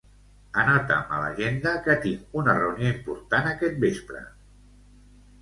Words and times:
Anota'm 0.61 1.11
a 1.17 1.19
l'agenda 1.23 1.73
que 1.87 1.97
tinc 2.07 2.39
una 2.41 2.57
reunió 2.61 2.91
important 2.95 3.51
aquest 3.53 3.79
vespre. 3.87 4.25